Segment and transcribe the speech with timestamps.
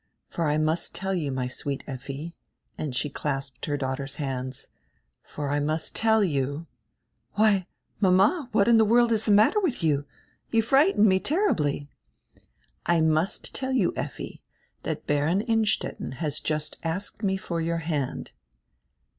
[0.29, 2.35] For I must tell you, my sweet Effi
[2.75, 4.65] —"and she clasped her daughter's hands—
[5.21, 6.65] "for I must tell you
[7.35, 7.67] —""Why,
[7.99, 10.05] mama, what in die world is die matter with you?
[10.49, 11.87] You frighten me terribly."
[12.83, 14.41] "I must tell you, Effi,
[14.81, 18.31] that Baron Innstetten has just asked me for your hand."